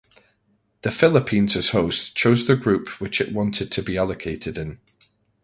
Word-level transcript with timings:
The 0.81 0.89
Philippines 0.89 1.55
as 1.55 1.69
host 1.69 2.15
chose 2.15 2.47
the 2.47 2.55
group 2.55 2.99
which 2.99 3.21
it 3.21 3.31
wanted 3.33 3.71
to 3.73 3.83
be 3.83 3.99
allocated 3.99 4.57
in. 4.57 4.79